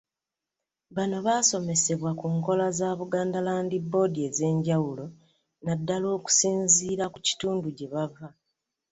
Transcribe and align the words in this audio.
Bano 0.95 1.17
basomesebwa 1.27 2.11
ku 2.19 2.27
nkola 2.35 2.65
za 2.77 2.89
Buganda 2.99 3.39
Land 3.47 3.71
Board 3.91 4.15
ez’enjawulo 4.27 5.05
naddala 5.65 6.07
okusinziira 6.17 7.05
ku 7.13 7.19
kitundu 7.27 7.67
gye 7.77 7.87
bava. 7.93 8.27